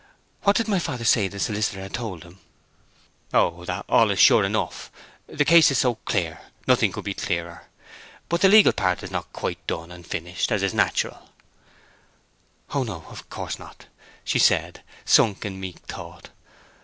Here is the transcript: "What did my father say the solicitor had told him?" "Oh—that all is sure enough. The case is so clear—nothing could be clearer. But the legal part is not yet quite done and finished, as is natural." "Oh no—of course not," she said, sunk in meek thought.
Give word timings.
"What 0.41 0.55
did 0.55 0.67
my 0.67 0.79
father 0.79 1.03
say 1.05 1.27
the 1.27 1.37
solicitor 1.39 1.79
had 1.81 1.93
told 1.93 2.23
him?" 2.23 2.39
"Oh—that 3.35 3.85
all 3.87 4.09
is 4.09 4.17
sure 4.17 4.43
enough. 4.43 4.91
The 5.27 5.45
case 5.45 5.69
is 5.69 5.77
so 5.77 5.93
clear—nothing 5.93 6.91
could 6.91 7.03
be 7.03 7.13
clearer. 7.13 7.65
But 8.27 8.41
the 8.41 8.49
legal 8.49 8.73
part 8.73 9.03
is 9.03 9.11
not 9.11 9.25
yet 9.27 9.33
quite 9.33 9.67
done 9.67 9.91
and 9.91 10.03
finished, 10.03 10.51
as 10.51 10.63
is 10.63 10.73
natural." 10.73 11.29
"Oh 12.73 12.81
no—of 12.81 13.29
course 13.29 13.59
not," 13.59 13.85
she 14.23 14.39
said, 14.39 14.81
sunk 15.05 15.45
in 15.45 15.59
meek 15.59 15.77
thought. 15.85 16.29